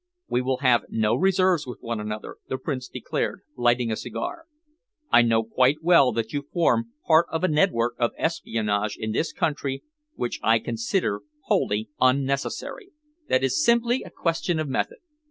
"We 0.27 0.41
will 0.41 0.57
have 0.65 0.85
no 0.89 1.13
reserves 1.15 1.67
with 1.67 1.77
one 1.83 1.99
another," 1.99 2.37
the 2.47 2.57
Prince 2.57 2.87
declared, 2.87 3.41
lighting 3.55 3.91
a 3.91 3.95
cigar. 3.95 4.45
"I 5.11 5.21
know 5.21 5.43
quite 5.43 5.83
well 5.83 6.11
that 6.13 6.33
you 6.33 6.47
form 6.51 6.91
part 7.05 7.27
of 7.31 7.43
a 7.43 7.47
network 7.47 7.97
of 7.99 8.09
espionage 8.17 8.97
in 8.97 9.11
this 9.11 9.31
country 9.31 9.83
which 10.15 10.39
I 10.41 10.57
consider 10.57 11.21
wholly 11.43 11.91
unnecessary. 11.99 12.93
That 13.29 13.43
is 13.43 13.63
simply 13.63 14.01
a 14.01 14.09
question 14.09 14.57
of 14.57 14.67
method. 14.67 14.97